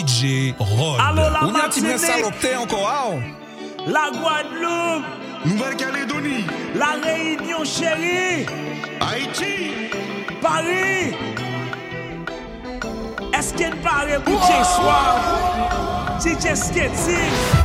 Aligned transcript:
DJ 0.00 0.54
Rod. 0.58 0.98
Allô, 0.98 1.28
la 1.30 1.42
Ou 1.44 1.50
yon 1.50 1.68
ti 1.70 1.80
men 1.82 1.90
Martinique, 1.92 1.98
salopte 2.00 2.54
anko 2.56 2.76
a 2.86 3.10
ou? 3.10 3.20
la 3.86 4.10
Guadeloupe, 4.10 5.04
Nouvelle-Calédonie, 5.44 6.46
la 6.74 6.92
Réunion 7.02 7.64
chérie, 7.64 8.46
Haïti, 9.00 9.90
Paris. 10.40 11.14
Est-ce 13.36 13.52
qu'il 13.54 13.76
paraît 13.76 14.20
pour 14.24 14.42
ce 14.42 14.64
soir? 14.74 15.18
DJ 16.20 16.54
Sketty. 16.54 17.59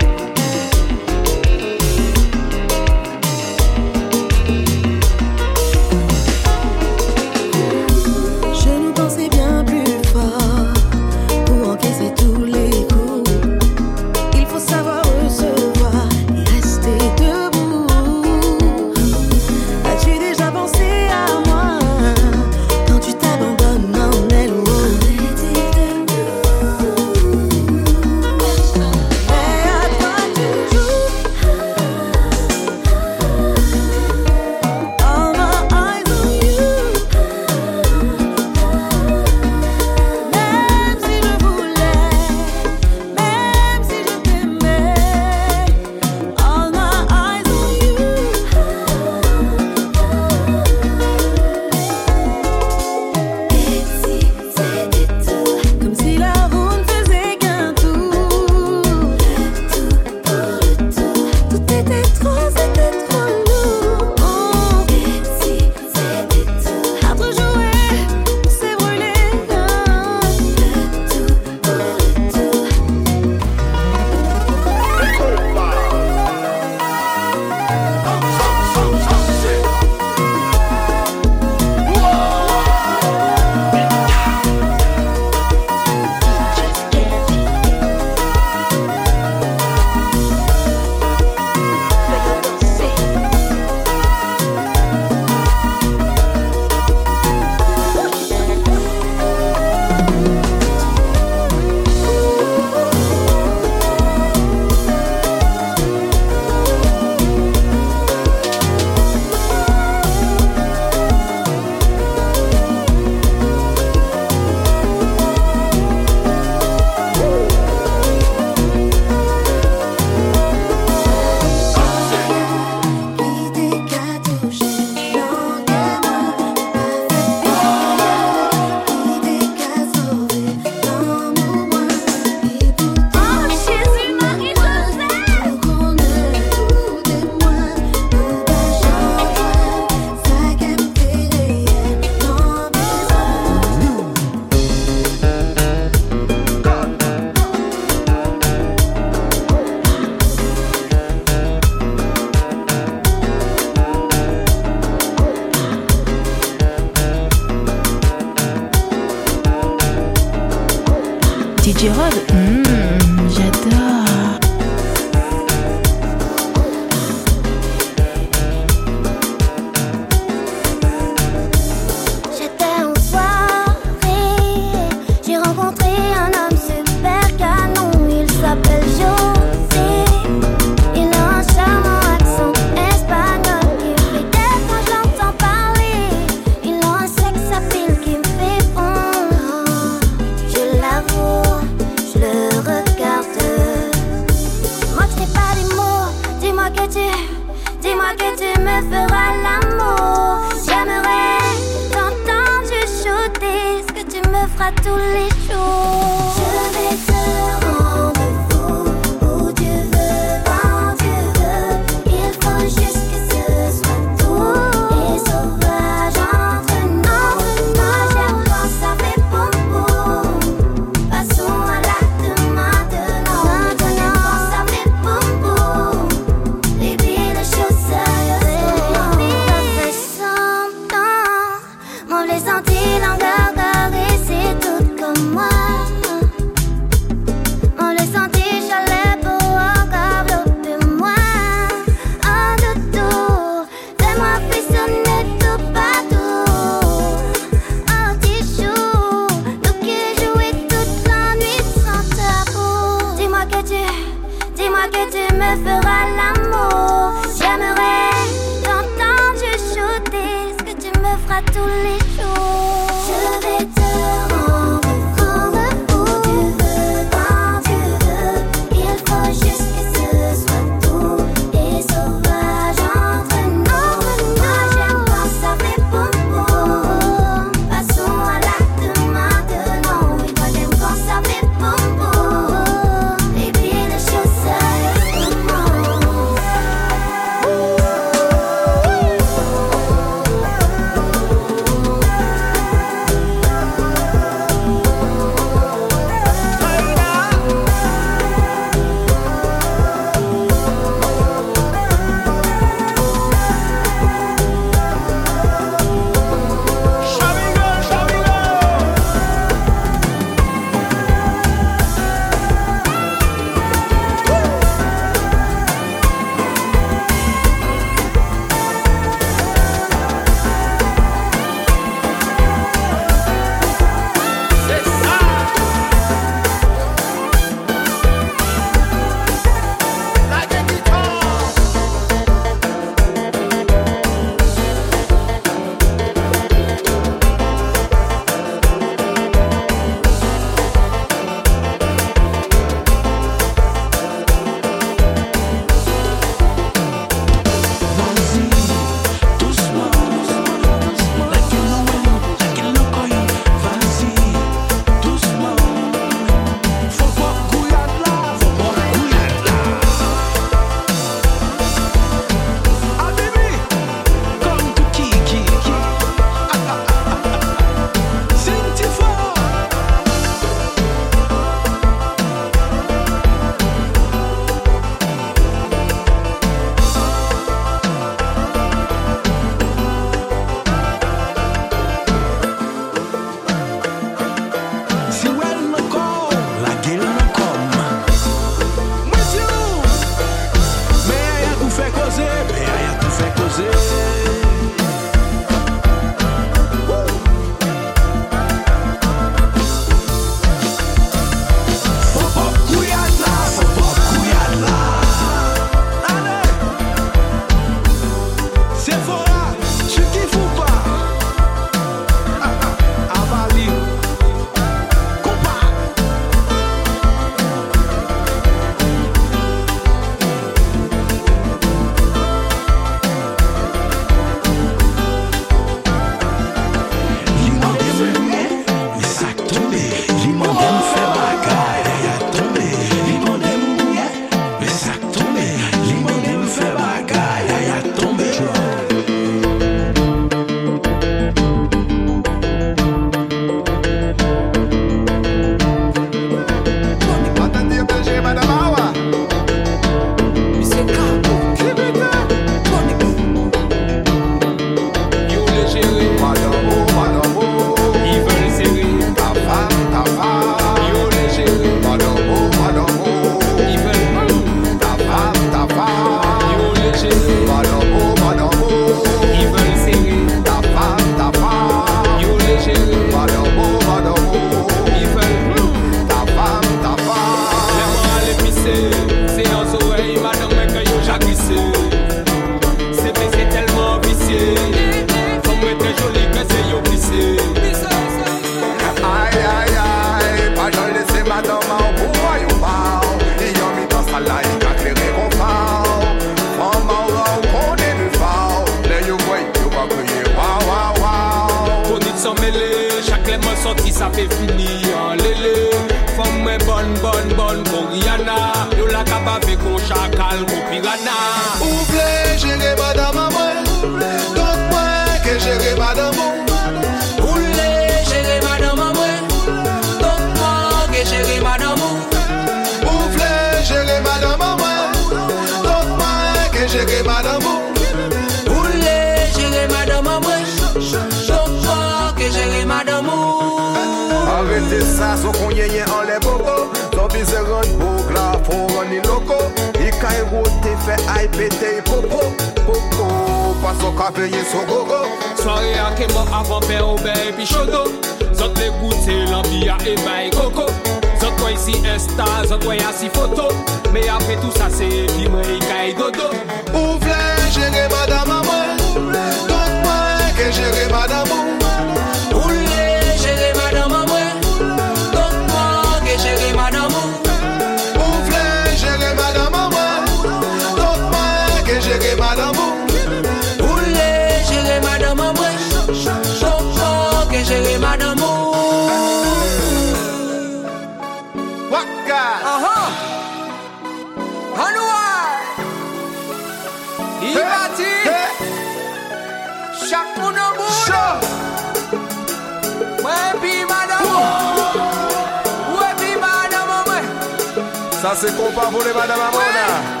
Así 598.11 598.29
compa, 598.33 598.69
da 599.07 599.15
mamona. 599.15 600.00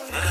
it. 0.00 0.27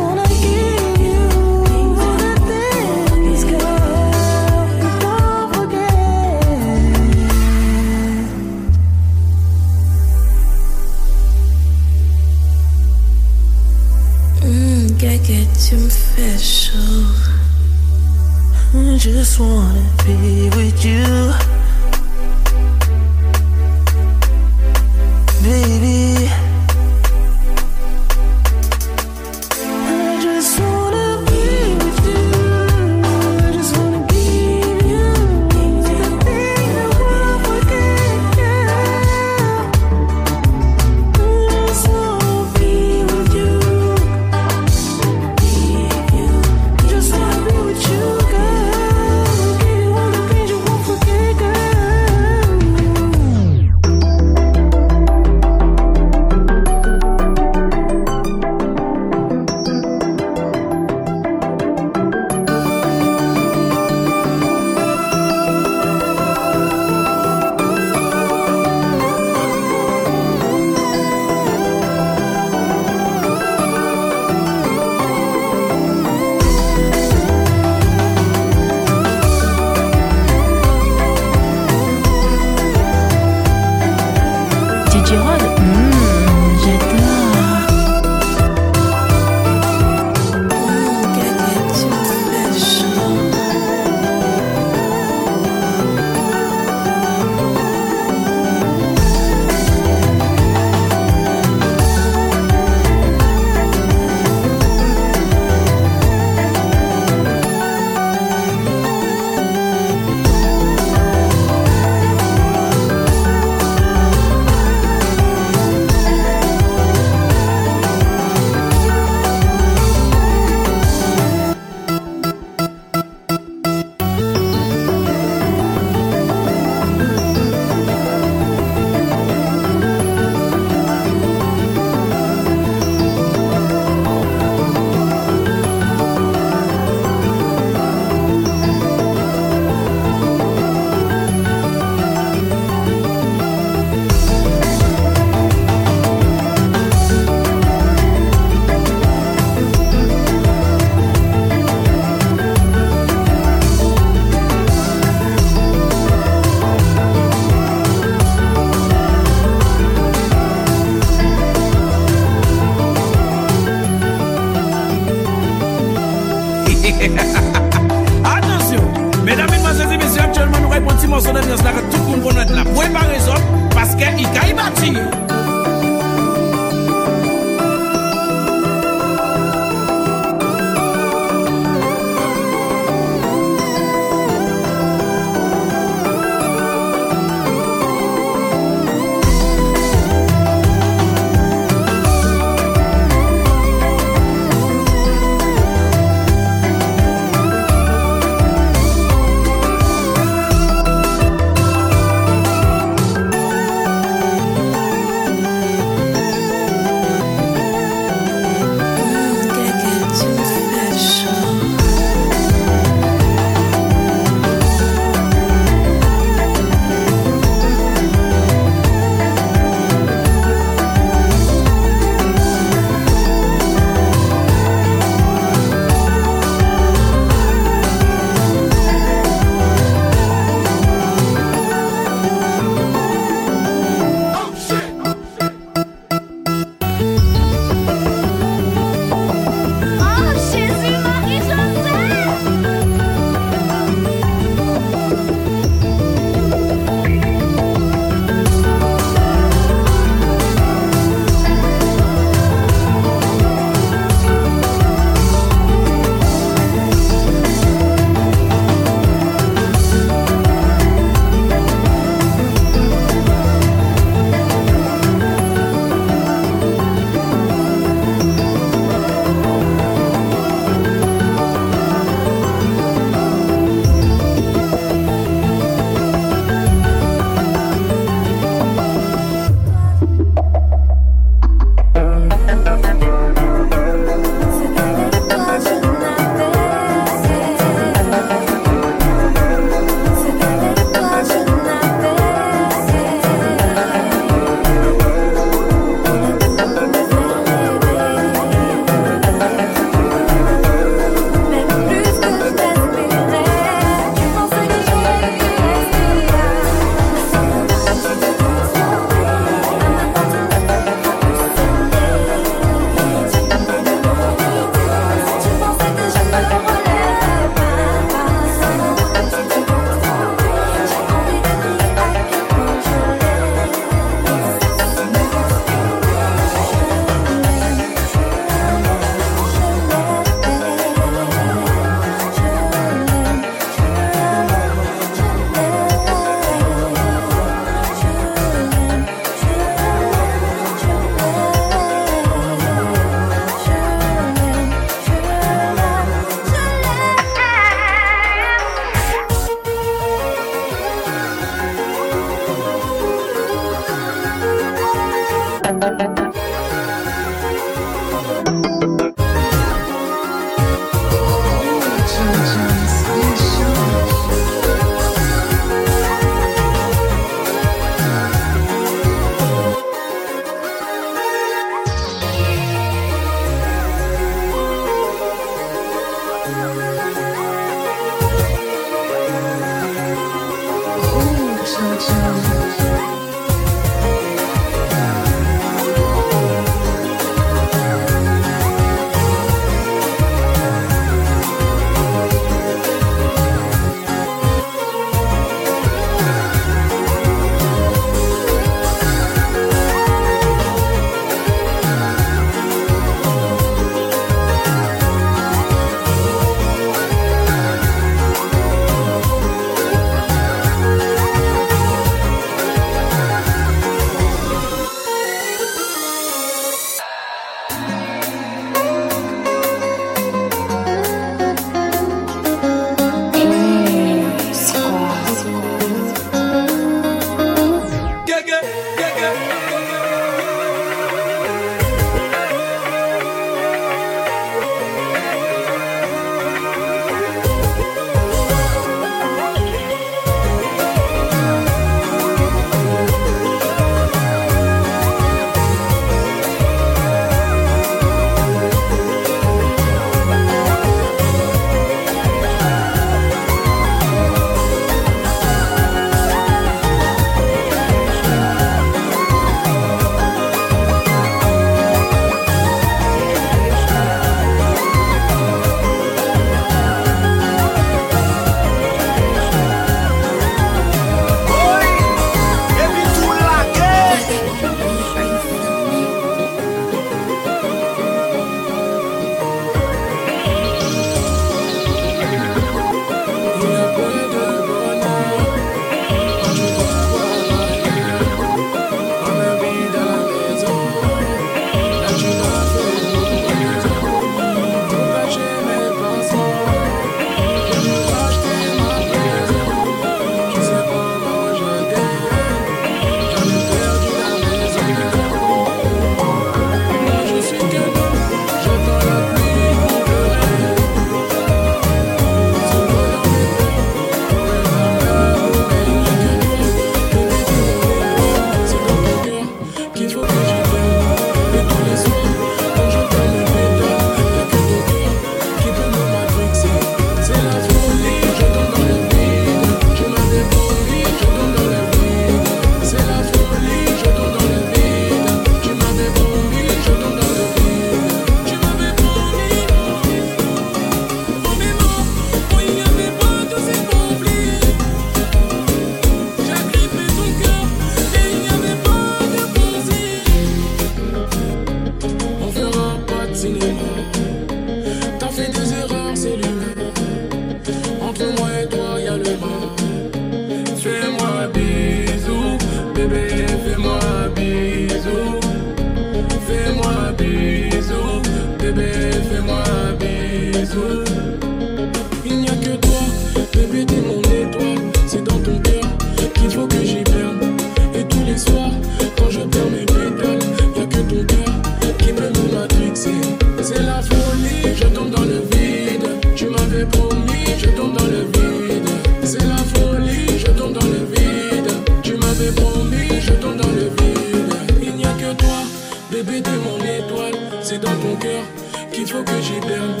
c'est 597.68 597.78
dans 597.80 597.98
ton 598.00 598.16
cœur 598.16 598.44
qu'il 598.92 599.06
faut 599.06 599.22
que 599.22 599.38
j'y 599.42 599.60
perde. 599.60 600.00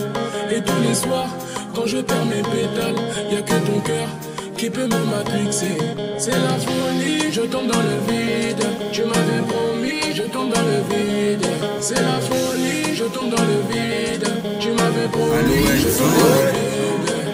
Et 0.50 0.62
tous 0.62 0.80
les 0.88 0.94
soirs, 0.94 1.28
quand 1.74 1.86
je 1.86 1.98
perds 1.98 2.24
mes 2.24 2.42
pétales, 2.42 2.96
y 3.30 3.36
a 3.36 3.42
que 3.42 3.58
ton 3.66 3.80
cœur 3.80 4.08
qui 4.56 4.70
peut 4.70 4.86
me 4.86 5.04
matrixer. 5.12 5.76
C'est 6.16 6.30
la 6.30 6.56
folie, 6.66 7.30
je 7.30 7.42
tombe 7.42 7.66
dans 7.66 7.84
le 7.90 7.96
vide. 8.08 8.64
Tu 8.90 9.02
m'avais 9.02 9.42
promis, 9.52 10.14
je 10.14 10.22
tombe 10.22 10.50
dans 10.50 10.66
le 10.72 10.80
vide. 10.88 11.46
C'est 11.80 12.00
la 12.00 12.18
folie, 12.28 12.94
je 12.94 13.04
tombe 13.04 13.30
dans 13.36 13.46
le 13.52 13.60
vide. 13.70 14.28
Tu 14.60 14.68
m'avais 14.68 15.08
promis, 15.12 15.66
je 15.76 15.88
tombe 15.98 16.16
dans 16.20 16.34
le 16.40 16.50
vide. 16.52 17.27